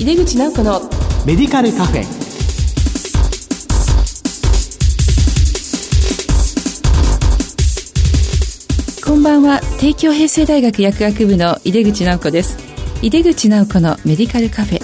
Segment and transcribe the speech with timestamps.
[0.00, 0.80] 井出口直子の
[1.26, 2.04] メディカルカフェ。
[9.04, 9.60] こんばんは。
[9.78, 12.56] 帝京平成大学薬学部の井出口直子です。
[13.02, 14.80] 井出口直子のメディカルカフェ。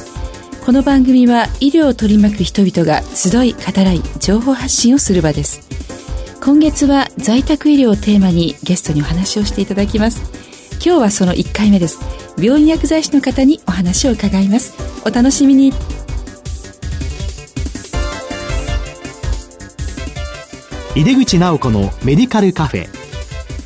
[0.66, 5.66] この番組は医療を取り巻く人々が集い語らい情報発信をする場です。
[6.46, 10.45] 今月は在宅医療をテーマにゲストにお話をしていただきます
[10.84, 11.98] 今日はその1回目です。
[12.38, 14.74] 病院薬剤師の方にお話を伺います。
[15.04, 15.72] お楽しみに。
[20.94, 22.88] 井出口直子のメディカルカフェ。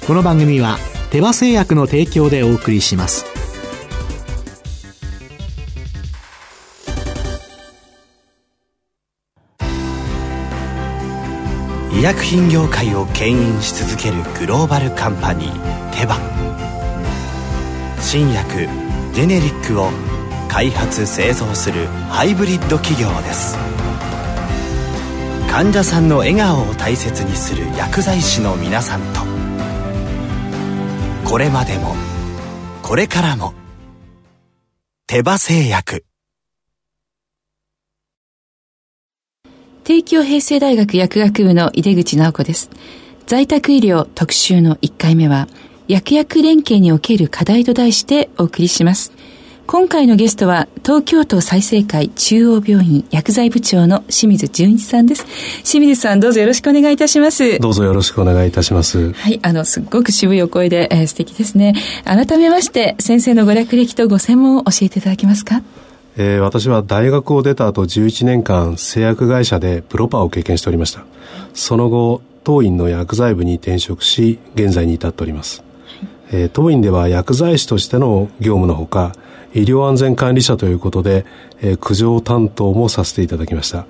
[0.06, 0.78] この番組は
[1.10, 3.24] 手羽製薬の提供でお送りします。
[11.92, 16.39] 医薬品業界を牽引し続けるグローバルカンパニーテバ
[18.12, 18.66] 新薬
[19.12, 19.88] ジェネリックを
[20.48, 23.56] 開発製造するハイブリッド企業です。
[25.48, 29.20] 患者さんの笑顔を大切にする薬剤師の皆さんと。
[31.24, 31.94] これまでも
[32.82, 33.54] これからも
[35.06, 36.04] 手羽製薬。
[39.84, 42.70] 帝京平成大学薬学部の井出口直子です。
[43.28, 45.46] 在宅医療特集の1回目は
[45.90, 49.10] 薬薬連携における課題と題してお送りします。
[49.66, 55.26] 今回のゲストは東京都済生会中央病院薬剤部長の清水純一さんです。
[55.64, 57.58] 清水さんどうぞよろしくお願いいたします。
[57.58, 59.12] どうぞよろしくお願いいたします。
[59.14, 61.74] はいあのすっごく渋いお声で、えー、素敵ですね。
[62.04, 65.60] 改めまして先生のご略歴とご専門を教えていただけますか？
[66.16, 71.04] えー、私は大学を出た後11年間製薬会社でプロパーを経験しておりました。
[71.52, 75.64] その後当院の薬剤部に転職し現在に至っております
[76.32, 79.12] えー、当院では薬剤師としての業務のほか、
[79.52, 81.26] 医療安全管理者ということで、
[81.60, 83.86] えー、苦情担当もさせていただきました。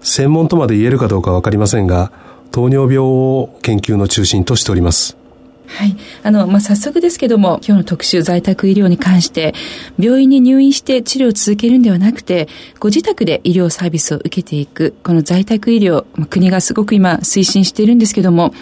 [0.00, 2.12] 専門とまで言えるかどうかわかりませんが、
[2.50, 5.16] 糖尿病を研究の中心としております。
[5.66, 5.96] はい。
[6.22, 9.54] あの、まあ、早速ですけども、今日の特集在宅医療に関して、
[9.98, 12.48] 病院に入院して治療を続けるんではなくて、
[12.80, 18.54] ご自宅で医療サービスを受けていく、この在宅医療、まあ、国がすごく今推進しているんですけども、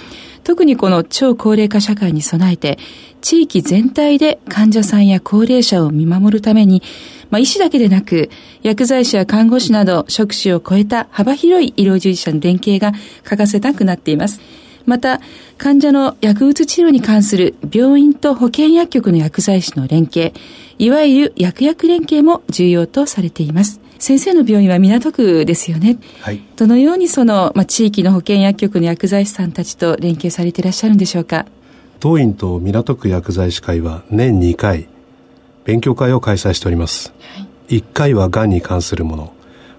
[0.47, 2.79] 特にこの超高齢化社会に備えて、
[3.21, 6.85] 地域全体で患者さんや高齢者を見守るために、
[7.31, 8.31] まあ、医師だけでなく、
[8.63, 12.93] 薬剤師や看護師など職種を超えた幅広い医療従事者の連携が
[13.25, 14.41] 欠かせなくなっています。
[14.85, 15.21] また、
[15.59, 20.33] 患者の薬物治療に関する病院と保健薬局の薬剤師の連携、
[20.79, 23.81] いわゆる薬薬連携も重要とされています。
[23.99, 25.99] 先生の病院は港区ですよね。
[26.21, 26.41] はい。
[26.57, 31.47] どのようにその、まあ、地域の保健薬局の薬剤師さんたちと連携されていらっしゃるんでしょうか？
[31.99, 34.87] 当院と港区薬剤師会は年2回、
[35.65, 37.15] 勉強会を開催しております。
[37.35, 39.33] はい、1回はがんに関するもの、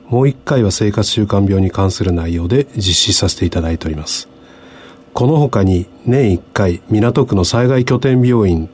[0.09, 4.27] もう1回は生活習慣病に関する内容で実施させていただいております。
[5.13, 8.69] この他に年1回、港区の災害拠点病院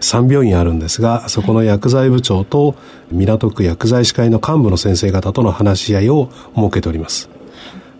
[0.00, 2.74] 3病院あるんですが、そこの薬剤部長と
[3.10, 7.28] 港区薬剤師会の幹部の先生方との話し合いを設けております。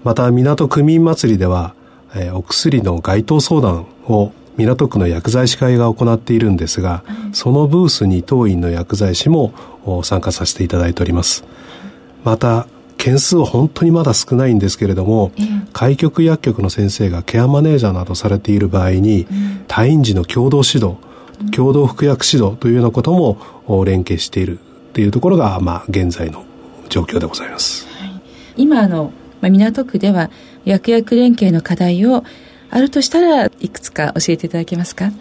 [0.05, 1.75] また、港区民祭りでは、
[2.15, 9.53] えー、お薬の該当相談を港区の薬剤師会が行っているんですが、そのブースに当院の薬剤師も
[10.03, 11.45] 参加させていただいております。
[12.25, 12.67] また、
[12.97, 15.31] 件数は本当にまだ少ないんですけれども、
[15.73, 19.27] 開局薬局の先生がケアマネージャーなどされている場合に、
[19.69, 20.97] 退院時の共同指導、
[21.55, 23.39] 共同服薬指導というようなことも
[23.85, 24.59] 連携している
[24.93, 26.45] というところが、まあ、現在の
[26.89, 27.87] 状況でございます。
[27.87, 28.21] はい、
[28.57, 30.31] 今あの、まあ、港区では
[30.65, 32.25] 薬薬連携の課題を
[32.71, 35.13] あるとしたらいくつか教えていただけますか？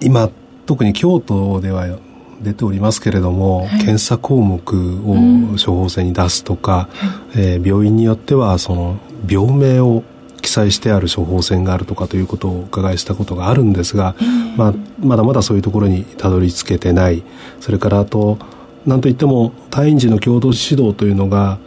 [0.00, 0.30] 今
[0.66, 1.98] 特に京都では
[2.40, 4.60] 出ておりますけれども、はい、検査項目
[5.04, 6.88] を処方箋に出すとか、
[7.34, 8.96] うん、えー、病院によってはその
[9.28, 10.02] 病名を
[10.42, 14.14] 記載してある処方箋があるとかということをお伺いしたことがあるんですが、
[14.56, 17.22] まあ、まだまだそういうところにたどり着けてない。
[17.60, 18.38] それからあと
[18.84, 21.58] 何といっても退院時の共同指導というのが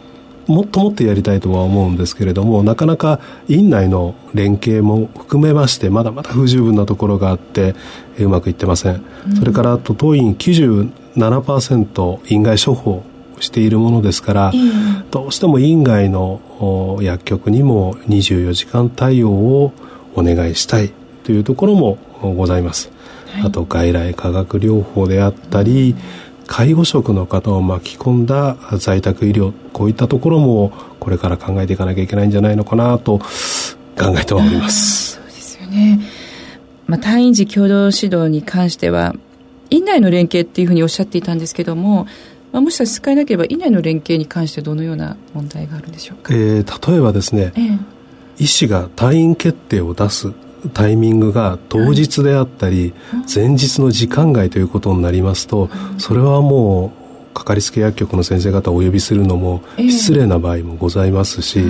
[0.46, 7.74] もっともっとやりたいとは思うんですけれどもなかなか院内の連携も含めましてまだまだ不十分なところがあって
[8.18, 13.02] うまくいってません、うん、それからあと当院97%院外処方
[13.40, 14.52] しているものですから、
[15.10, 19.72] どうしても院外の薬局にも24時間対応を
[20.14, 20.92] お願いしたい
[21.24, 22.90] というところもございます。
[23.32, 25.94] はい、あと外来化学療法であったり、
[26.46, 33.26] 介護職の方を巻き込んだ在宅医療、こういったところもこれから考えていかなきゃいけないんじゃないのかなと考
[34.18, 35.14] えております。
[35.14, 36.00] そうですよね。
[36.86, 39.14] まあ、退院時共同指導に関しては、
[39.70, 42.06] 院内の連携っていうふうにおっしゃっていたんですけども、
[42.56, 47.78] まあ、もし差し支えなければ以内の連携に関してどのような問題があるんでしょうか、えー、例えばですね、ええ、
[48.38, 50.32] 医師が退院決定を出す
[50.72, 55.68] タイミングが当日であったり、はい、前日の時間外ということになりますと、
[55.98, 56.92] それはも
[57.30, 61.62] うかかりつけ薬局の先生方をお呼びするのも失礼な場合もございますし、え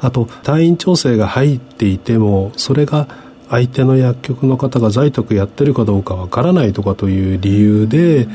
[0.00, 3.08] あと退院調整が入っていてもそれが
[3.50, 8.28] 相手の薬局の方が在宅やってるかどうかわからないとかという理由で、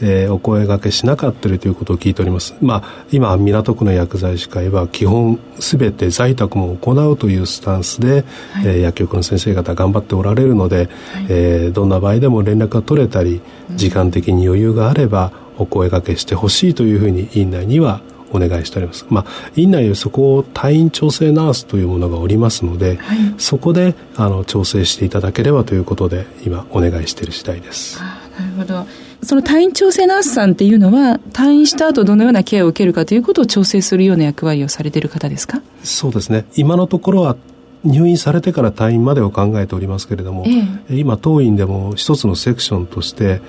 [0.00, 2.54] えー、お声がけしなかったりということを聞いております。
[2.60, 8.22] まあ、今、港区の薬剤師会は基本すべて在宅も行うというスタンスで、はい、
[8.64, 10.88] えー、薬局の先生方頑張っておられるので、はい、
[11.28, 13.42] えー、どんな場合でも連絡が取れたり、
[13.76, 18.00] 時間的に余裕があれば、お声がけしてほしいというふうに院内には
[18.32, 19.06] お願いしております。
[19.08, 28.00] まあ、院内でそこを退院調整ナースというものがおりますので、はい、そこであの調整していただければということで、今お願いしている次第です。
[28.00, 28.86] なるほど。
[29.22, 35.62] その退院調整ナースさんっていうのは、退院した後どのようなケアを受けるかということを調整するような役割をされている方ですか？
[35.84, 36.44] そうですね。
[36.56, 37.36] 今のところは
[37.84, 43.40] 入院されてから退院までを考えておりますけれども、ええ、今当院でも一つのセクションとして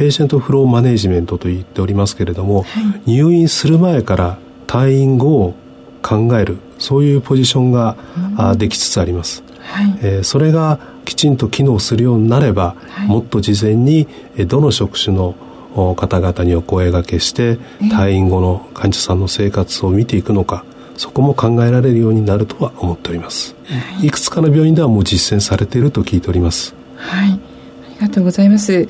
[0.00, 5.54] ペーシェントフローマネジメントと言っておりますけれども、はい、入院する前から退院後を
[6.00, 7.98] 考えるそういうポジションが、
[8.38, 14.08] うん、できつつあります、はい、えー、それがきちんと機能するようになれば、はい、もっと事前に
[14.46, 15.34] どの職種の
[15.96, 17.58] 方々にお声がけして
[17.92, 20.64] 退院後の患者さんの生活を見ていくのか
[20.96, 26.74] そこも考えられるようになるとは思っております、はい、いくつかの病院ではもう実践されていると聞いております。
[26.96, 27.32] はい。
[27.32, 28.88] ありがとうございます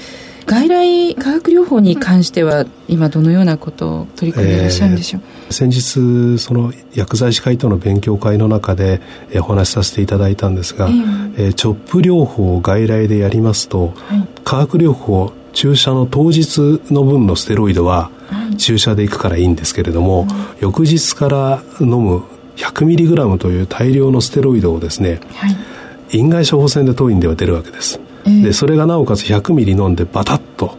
[0.50, 9.00] 外来化学療法に関しては今どのようなことを取り組んでいらっしゃるんでしょう、えー、先日その薬剤師会との勉強会の中で、
[9.30, 18.10] えー、お話しさせていただいたんですが、えー、えー、チョップ療法を外来でやりますと、はい、化学療法注射の当日の分のステロイドは
[18.58, 20.30] 注射でいくからいいんですけれども、はい、
[20.62, 22.24] 翌日から飲む
[22.56, 28.00] 100mg という大量のステロイドをですね、はい、院外処方箋で当院では出るわけです。
[28.24, 30.78] でそれがなおかつ100ミリ飲んでバタッと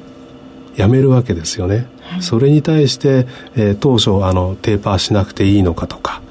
[0.75, 6.21] やめるわけですよね、はい、それに対して、えー、当初あのテーパーしなくていいのかとか、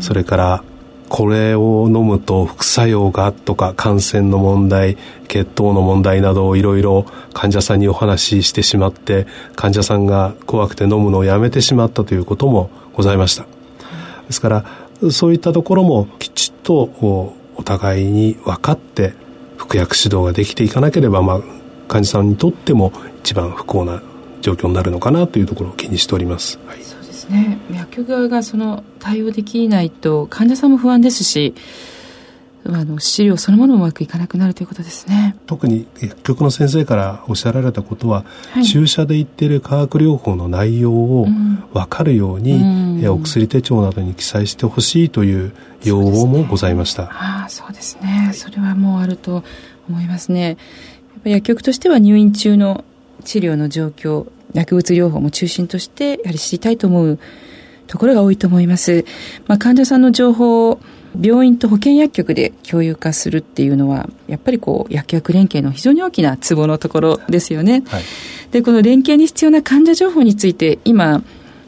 [0.00, 0.64] それから
[1.08, 4.96] これを飲むと副作用がとか感染の問題
[5.28, 13.46] 血糖の問題などをいろいろ患者さんにお話ししてしまって患者さんが怖くて飲むのをやめてしまったということもございました。
[14.26, 14.64] ですから
[15.10, 16.74] そういったところもきちっと
[17.56, 19.14] お互いに分かって
[19.56, 21.40] 服薬指導ができていかなければ、まあ、
[21.88, 24.02] 患者さんにとっても一番不幸な
[24.40, 26.58] 状況になるのかなというところを気にしております。
[26.66, 31.54] はい、そうですね薬局側がその対応できないと患者さんも不安ですし
[32.74, 41.26] あの資料そのものもうまくいかなくなるということですね特に薬局の先生からおっしゃられたことは、はい、注射で言っている化学療法の内容を
[41.72, 45.52] 分かるように、うん、お薬手帳などに記載してほしいという
[45.84, 47.04] 要望もございました。
[47.04, 49.44] ああそうですね、はい、それはもうあると
[49.88, 50.56] 思いますね。
[51.24, 52.84] 薬局としては入院中の
[53.24, 57.18] 治療の状況薬物療法も中心としてやはり知りたいと思う
[57.86, 59.04] ところが多いと思います。
[59.46, 60.80] まあ、患者さんの情報を
[61.20, 67.82] 病院と保健薬局で共有化するっていうのは、やっぱりこう、薬局連携の非常に大きなツボのところですよね。
[67.86, 68.02] はい、
[68.50, 71.22] で、この連携に必要な患者情報について、今、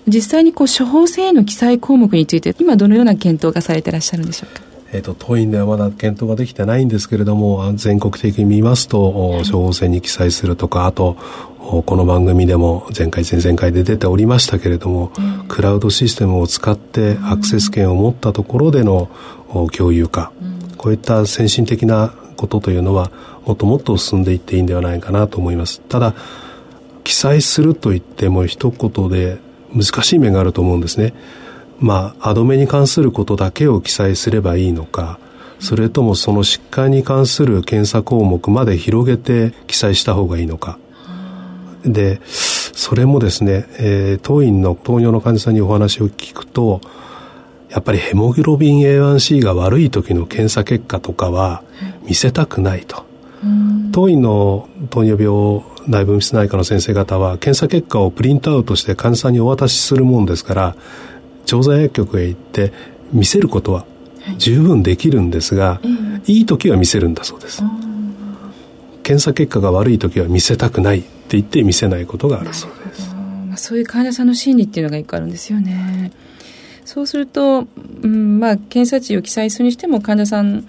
[0.06, 4.67] 実際にこう処方箋への記載項目について、今どのような検討がされていらっしゃるんでしょうか？
[4.90, 11.16] えーと、当院ではまだ検討ができてないんですけれども全国的に見ますと、はい、処方箋に記載するとかあと
[11.58, 19.10] この番組でも前回前々回で出ておりましたけれども、うん、クラウドシステムを使ってアクセス権を持ったところでの
[19.76, 23.10] 共有化、うん、こういった先進的なことというのは
[23.44, 25.82] もっともっと進んでいっていいんではないかなと思います。
[25.82, 26.14] ただ
[27.04, 29.38] 記載するといっても一言で
[29.74, 31.14] 難しい面があると思うんですね
[31.78, 35.18] まあ歯止めに関することだけを記載すればいいのか
[35.60, 40.78] それともその疾患に関する検査項目まで広げて記載した方がいいのか。
[41.84, 46.80] でそれもですね、えー、当院の糖尿の患者さんにお話を聞くと
[47.70, 51.62] やっぱりヘモグロビン A1C が悪い時の検査結果とかは
[52.02, 53.06] 見せたくないと。
[53.92, 60.76] 当院の糖尿病内分泌内科の先生方は検査結果をプリントアウトして患者さんにお渡しするもんですから
[61.48, 62.74] 調剤薬局へ行って
[63.10, 63.86] 見せることは
[64.36, 67.62] 十分できるんですが、はい、いい時は見せるんだそうです。
[69.02, 73.14] 検査結果が悪い時は見せたくないって言って見せないことがあるそうです。
[73.14, 76.12] まあ、そういう患者さんの心理っていうのが一個あるんですよね。
[76.84, 77.66] そうすると、
[78.02, 80.66] うんまあ、検査値を記載するにしても患者さん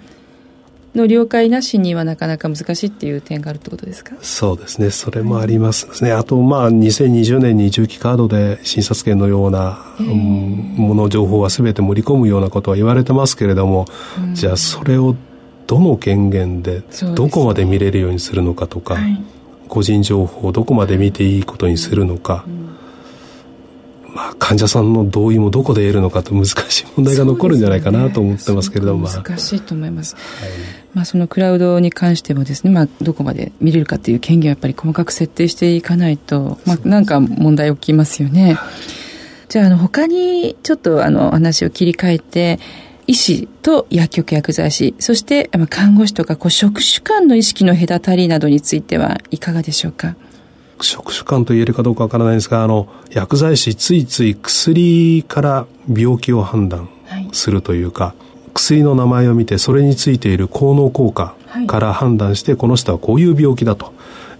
[0.94, 4.16] の了解なしにはなかなか難しいっていう点があるってことですか？
[4.22, 4.90] そうですね。
[4.90, 6.12] それもありますですね。
[6.12, 13.86] あと、まあ、2020年に重機カードで診察券のような、うん、もの情報は全て盛り込むようなことは言われてますけれども、
[14.18, 15.14] うん、じゃあそれを
[15.66, 16.82] どの権限で
[17.14, 19.22] どこまで見れるようにするのかとか、ねはい、
[19.68, 22.60] 個人情報をどこまで見ていいことにするのか、うん
[24.14, 30.24] まあ、患者さんの同意もどこで得るのかと難しい問題が残るんじゃないかなと思ってますけれども、ね、難しいと思います、はい、
[30.94, 38.58] まあ、そのクラウドに関してもですね、まあ、どこまで見れるかという権限をやっぱり細かく設定していかないと、まあ、なんか問題起きますよね。
[39.48, 42.60] じゃあ、あの、他にちょっとあの、話を切り替えて、
[43.08, 50.14] 医師と薬局薬剤師、そして看護師とかこう職種間の意識の隔たりなどについてはいかがでしょうか？
[50.84, 56.88] 職種間と言えるかどうかわからないんですが、あの、薬剤師ついつい薬から病気を判断
[57.32, 58.14] するというか、は
[58.48, 61.34] い、薬の名前を見てそれについている効能効果
[61.66, 63.92] から判断して、はい、この人はこういう病気だと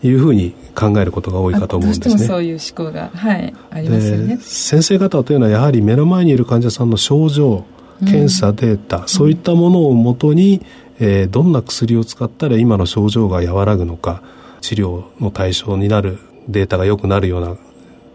[0.02, 2.24] いうふうに考えることが多いかと思うんですね。
[2.24, 4.38] そういう思考が、はい、ありますよね。
[4.40, 7.64] 先生方というのはやはり目の前にいる患者さんの症状、
[8.00, 10.64] 検査データ、うん、そういったものをもとに、
[10.98, 14.22] えー、どんな薬を使ったら今の症状が和らぐのか、
[14.60, 16.18] 治療の対象になる
[16.50, 17.56] データが良くなるような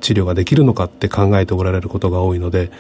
[0.02, 2.72] 治療ができるのかって考えておられることが多いので、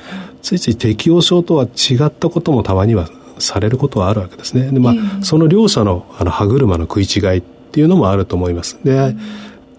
[0.41, 3.09] ついつい適応症とは違ったこともたまには
[3.39, 4.71] されることはあるわけですね。
[4.71, 4.93] で、まあ、
[5.24, 8.79] その両者のあの歯車の食い違いっていうのもあると思います。
[8.83, 9.15] で、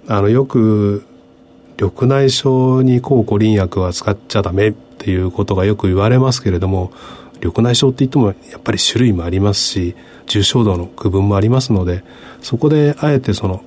[0.09, 1.05] あの、よく、
[1.79, 6.91] 緑内障に抗コリン薬は使っちゃダメっていうことがよく言われますけれども、
[7.41, 9.95] 緑内障って言ってもやっぱり種類もありますし、
[10.27, 12.03] 重症度の区分もありますので、
[12.41, 13.63] そこであえてその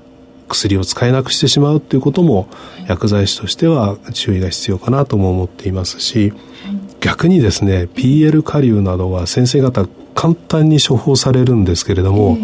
[0.50, 2.48] 薬を使えなくしてしまうっていうことも
[2.88, 6.34] 薬剤師としては注意が必要かなとも思っていますし
[7.00, 12.38] 逆にですね PL 下流などは先生方簡単に処方されるんですけれども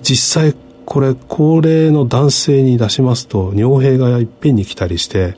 [0.00, 5.36] 実際これ高齢の男性に出しますと尿閉がいっぺんに来たりして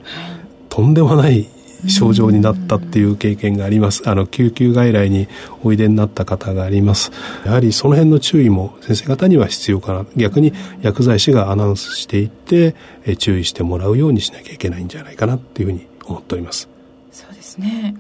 [0.69, 1.49] とんでもない
[1.89, 4.09] 症状になったっていう経験があります。
[4.09, 5.29] あの、救急外来に
[5.63, 7.13] おいでになった方があります。
[7.45, 10.07] やはりその辺の注意も先生方には必要かな。
[10.17, 12.75] 逆に薬剤師がアナウンスしていって、
[13.07, 16.69] え注意してもらうようにしなきゃいけないんじゃないかなっていうふうに思っております。
[17.13, 17.97] そうですね。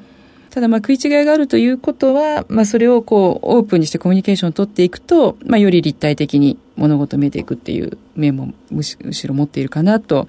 [0.51, 8.97] ただまあ食い違いがあるということは、まあそれをこうオープンにしてコミュニケーションを取っていくと、まあより立体的に物事を見ていくっていう面もむし
[9.27, 10.29] ろ持っているかなと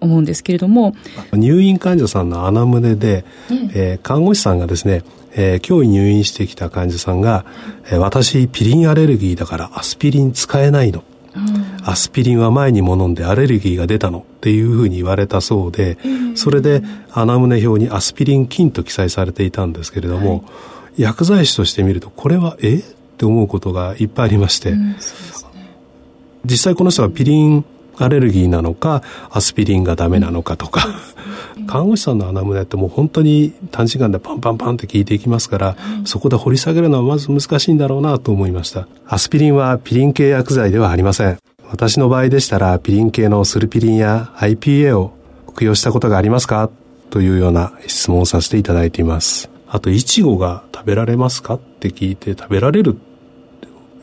[0.00, 0.94] 思うんですけれども
[1.32, 5.02] 入院患者さんの穴胸で、うん、えー、看護師さんがですね、
[5.32, 7.44] えー、今日入院してきた患者さんが、
[7.86, 14.24] えー、私ピリンアレルギーだからアスピリン使えないの、うん、アスピリンは前にも飲んでアレルギーが出たの。
[14.38, 20.36] っていうふうに言われたそうで、うん、それで穴胸表にアスピリン菌と記載されていたんですけれども、は
[20.96, 22.76] い、薬剤師として見るとこれはえ？
[22.76, 22.82] っ
[23.18, 24.96] て思うことがいっぱいありまして、ね、
[26.44, 27.64] 実際この人はピリン
[27.98, 30.86] アレルギーなのかアスピリンがダメなのかとか、
[31.66, 38.88] 看護師さんの穴胸ってもう本当に短時間でパンパンパンって効いていきますから、そこで掘り下げるのはまず難しいんだろうなと思いました。
[39.06, 41.38] アスピリンはピリン系薬剤ではありません。
[41.70, 45.12] 私の場合でしたらピリン系のスルピリンや IPA を
[45.48, 46.70] 服用したことがありますか？
[47.10, 49.50] というような質問をさせていただいています。
[49.66, 51.54] あと、イチゴが食べられますか？
[51.54, 52.96] って聞いて食べられる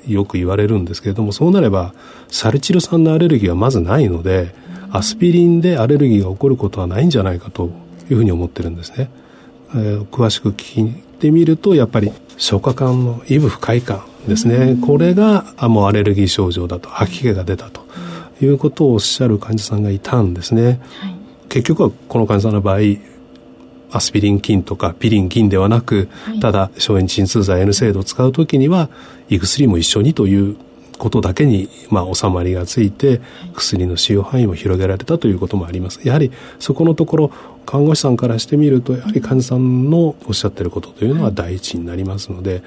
[0.07, 1.93] よく言われるんですけれども、そうなれば、
[2.27, 4.53] サルチル酸のアレルギーはまずないので、
[4.91, 7.69] アスピリンでアレルギーが起こることはないんじゃないかと
[8.09, 9.09] いうふうに思ってるんですね。
[9.73, 14.77] えー、詳しく聞いてみると、やっぱり消化管の異部不快感ですね。
[14.85, 17.81] これが、あ、もうアレルギー症状だと、吐き気が出たと
[18.41, 20.79] いうことをおっしゃる患者さんがいたんですね。
[20.99, 21.15] はい、
[21.49, 22.79] 結局はこの患者さんの場合、
[23.95, 26.09] アスピリン菌とかピリン菌ではなく、
[26.41, 28.89] ただ消炎鎮痛剤 N 制度を使うときには
[29.29, 30.57] 胃薬も一緒にという
[30.97, 33.21] ことだけに、まあ、収まりがついて、
[33.53, 35.99] 薬の使用範囲も広げられたということもあります。
[36.03, 37.31] やはり、そこのところ、
[37.65, 42.63] 看護師さんからしてみると、やはり患者さんのおっしゃってることというのは第一になりますので、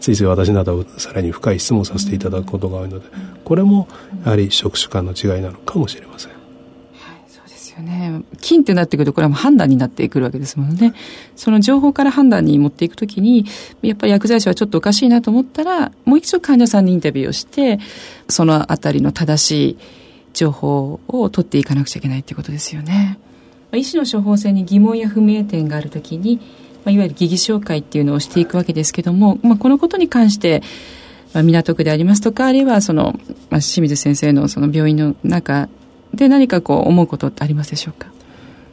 [0.00, 3.06] ついつい私などさらに深い質問させていただくことが多いので、
[3.44, 3.88] これも
[4.24, 6.35] やはり職種間の違いなのかもしれません。
[7.76, 8.22] よね。
[8.40, 10.94] 金ってなってくると、これはもう判断になってくるわけですもんね。
[11.36, 13.46] その情報から判断に持っていくときに、
[13.82, 17.78] やっぱり薬剤師はちょっとおかしいなと思ったら、もう一度患者さんにインタビューをして、
[18.28, 19.78] そのあたりの正しい
[20.32, 23.18] 情報を取っていかなくちゃいけないっていうことですよね。
[23.72, 26.36] 医師の処方箋に疑問や不明点があるときに、
[26.84, 30.62] まあ、いわゆる疑義紹介っていうのをしていくわけですけども、まあ、このことに関して、
[31.34, 33.18] まあ、港区でありますとか、あるいはその、
[33.50, 35.68] まあ、清水先生のその病院の中
[36.16, 38.08] で何かこう思うことってありますでしょうか？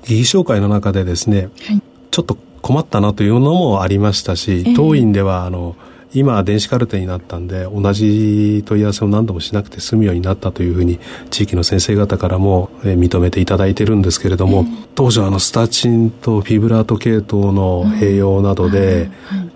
[0.06, 1.82] 疑義紹介の中でですね、はい、
[2.12, 5.76] ちょっと困ったなというのもありましたし、えー、当院ではあの
[6.14, 11.00] 今電子カルテになったんで同じ問い合わせを何度もしなくて済むようになったというふうに
[11.32, 19.10] 地域の先生方からも認めていただいてるんですけれども、えー、当初あのスタチンとフィブラート系統の併用などで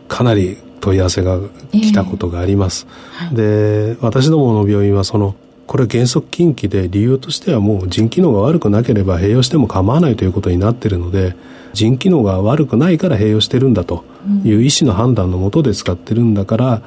[0.08, 1.40] かなり問い合わせが
[1.72, 5.36] 来たことがあります、えーはい、で私どもの病院はその
[5.68, 11.36] これ原則禁忌で理由としてはもう腎機能が悪くなければ併用しても構わないということになっているので
[11.74, 14.04] 腎機能が悪くないから併用してるんだと
[14.44, 16.82] いう医師の判断のもとで使ってるんだから、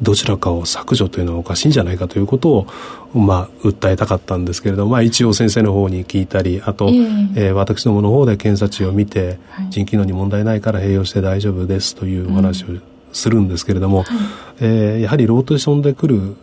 [0.00, 2.66] どちらかを削除というのはおかしいんじゃないかということを、
[3.18, 12.66] まあ、訴えたかったんですけれども、まあ、一応先生の方に聞いたりあと、えー、えー、私どもの方で検査値を見て、はい、腎機能に問題ないから併用して大丈夫ですというお話を
[13.12, 14.16] するんですけれども、うんはい、
[14.60, 16.36] えー、やはりローテーションで来る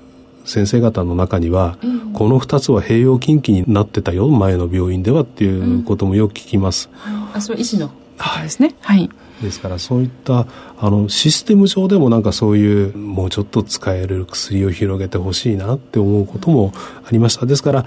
[0.45, 6.89] 先生方の中には、うん、この2つは併用禁忌になってたよ前の病院ではっていうこともよく聞きます。
[7.07, 8.75] うん、あそれ医師の方ですね。
[8.81, 9.09] はい、はい
[9.41, 10.47] ですからそういった
[10.79, 16.71] あのシステム上でもなんかそういうもうちょっと使える薬を広げてほしいなって思うことも
[17.05, 17.45] ありました。
[17.45, 17.85] ですから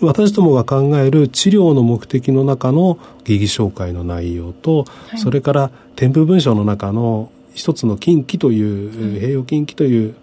[0.00, 10.14] 私どもが考える治療の目的の中の疑義紹介の内容と、はい、それから添付文書の中の一つの禁忌という、併用禁忌という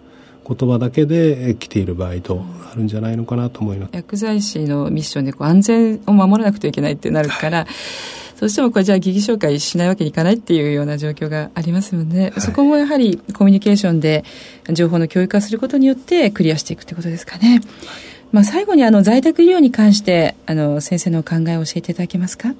[0.46, 3.90] 言葉だけで来ている場合とあるんじゃないのかなと思います。
[3.92, 7.66] 薬剤師のミッションでこう安全を守らなくてはいけないってなるから、はい
[8.40, 14.24] どうしてもこれじゃあ疑義紹介しないわけにいかないっていうような状況がありますので、はい、そこもやはりコミュニケーションで
[14.72, 17.60] 情報の教育化することによってクリアしていくってことですかね。
[18.32, 22.54] まあ、最後にあの在宅医療に関してあの先生の考えを教えていただけますか？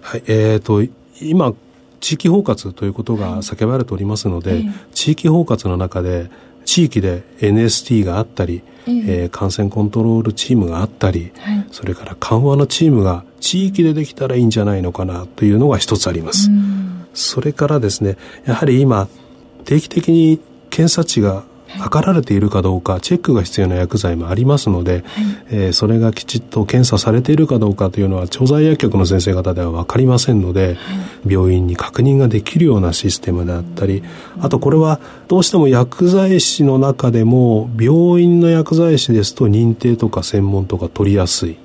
[0.00, 0.82] はい、えーと、
[1.22, 1.54] 今
[2.00, 6.30] 地域包括ということが叫ばれておりますので、はい、地域包括の中で
[6.66, 16.50] 地域で NST があったり、えー、感染コントロールチームがあったり、はい、それから緩和のチームが地域でできたらいいんじゃないのかなというのが一つあります。
[17.14, 19.08] それからですね、やはり今、
[19.64, 21.44] 定期的に検査値が
[21.78, 25.02] 測られているかどうかチェックが必要な薬剤もありますので、はい、
[25.50, 30.94] えー、それがきちっと検査されているかどうかというのは調剤薬局の先生方では分かりませんので、は
[31.26, 34.02] い、病院に確認ができるようなシステムであったり、
[34.40, 41.58] あとこれはどうしても薬剤師の中でも病院の薬剤師ですと認定とか専門とか取りやすい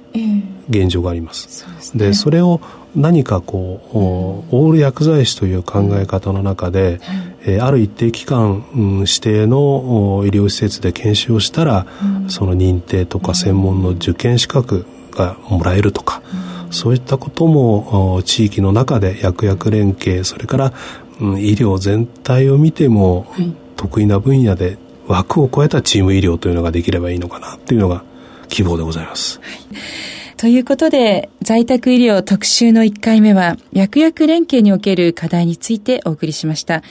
[0.70, 1.66] 現状があります。
[1.98, 2.62] で、ね、それを
[2.96, 3.82] 何かこ
[4.52, 7.00] う、オール薬剤師という考え方の中で、
[7.44, 16.22] えー、ある一定期間、うん、指定の医療施設で研修をしたら、うん、その認定とか専門の受験資格がもらえるとか、
[16.66, 20.74] うん、そういったことも地域の中で薬薬連携それから、
[21.20, 24.78] うん、医療全体を見ても、はい、得意な分野で
[25.08, 28.04] 枠を超えたチーム医療というのができればいいのかなというのが
[28.50, 29.40] 希望でございます。
[29.42, 30.02] はい。
[30.42, 36.82] ということで、在宅医療特集の1回目は、薬薬連携における課題についてお送りしました。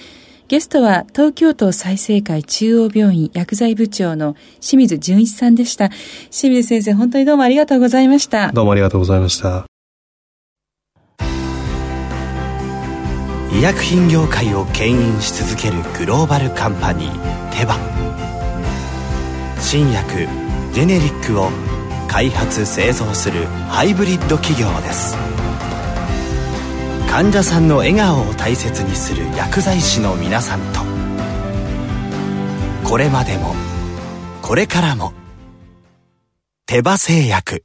[0.50, 5.90] ゲストは東京都済生会中央病院薬剤部長の清水純一さんでした。
[6.32, 8.50] 清水先生、本当にどうもありがとうございました。
[8.50, 9.64] どうもありがとうございました。
[13.52, 17.78] 医薬品業界を牽引し続けるグローバルカンパニーテバ
[19.60, 20.26] 新薬
[20.72, 21.50] ジェネリックを
[22.08, 25.16] 開発製造するハイブリッド企業です
[27.10, 30.80] 患者さんの笑顔を大切にする薬剤師の皆さんと。
[32.88, 33.52] これまでも
[34.42, 35.12] これからも
[36.66, 37.64] 手羽製薬。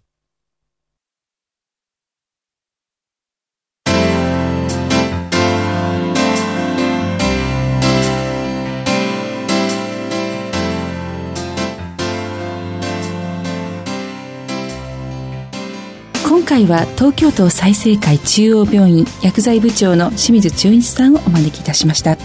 [16.36, 22.18] 今回は東京都済生会中央病院薬剤部長の清水純一さんをお招きいたしました。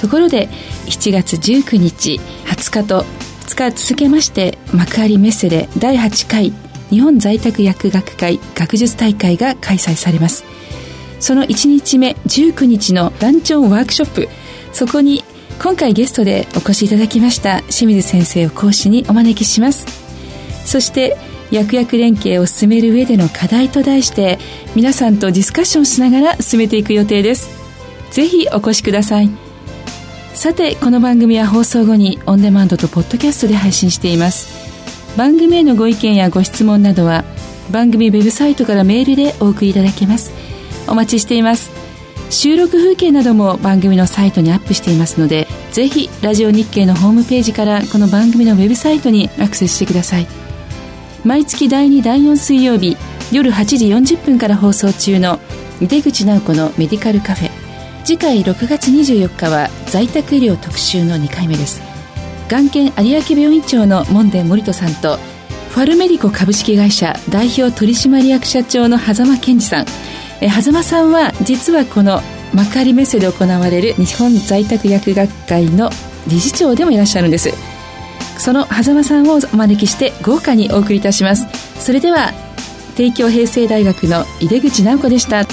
[0.00, 0.48] ところで
[0.86, 3.04] 7月19日20日と
[3.42, 6.54] 2日続けまして幕張メッセで第8回
[6.88, 10.46] 日本在宅薬学会学術大会が開催されます。
[11.20, 14.28] その1日目19日のランチョンワークショップ。
[14.72, 15.22] そこに
[15.62, 19.84] 今回ゲストでお越しいただきました清水先生を講師にお招きします。
[20.64, 21.18] そして
[21.50, 24.38] 薬薬連携を進める上での課題と題して
[24.74, 27.50] 皆さんとディスカッションしながら進めていく予定です。
[28.10, 29.30] ぜひお越しください。
[30.34, 35.16] さてこの番組は放送後にオンデマンドとポッドキャストで配信しています。
[35.16, 37.24] 番組へのご意見やご質問などは
[37.70, 40.32] 番組ウェブサイトからメールでお送りいただけます。
[40.86, 41.80] お待ちしています。
[42.30, 50.49] 収録風景なども番組のサイトにアップしていますのでぜひラジオ日経のホームページからこの番組のウェブサイトにアクセスしてください。
[51.24, 52.96] 毎月第2第4水曜日
[53.30, 55.38] 夜8時40分から放送中の
[55.80, 57.50] 出口直子のメディカルカフェ。
[58.04, 61.82] 次回6月24日は在宅医療特集の2回目です。
[62.48, 65.18] 眼研有明病院長の門田森人さんと
[65.68, 69.86] ファルメディコ株式会社代表取締役社長の狭間健二さん。
[70.40, 72.20] え狭間さんは実はこの
[72.54, 75.90] 幕張メッセで行われる日本在宅薬学会の
[76.26, 77.69] 理事長でもいらっしゃるんです。
[78.40, 81.46] その狭間さんをお招きして豪華にお送りいたします。
[81.78, 82.32] それでは
[82.96, 85.46] 帝京平成大学の井出口直子でした。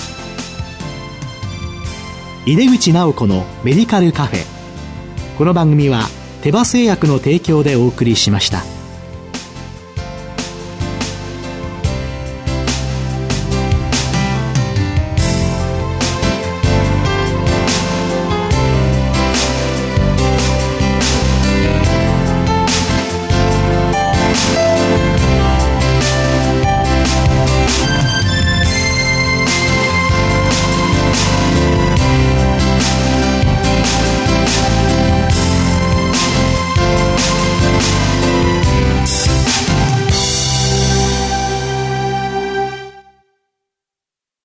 [2.46, 5.38] 井出口直子のメディカルカフェ。
[5.38, 6.08] この番組は
[6.42, 8.77] 手羽製薬の提供でお送りしました。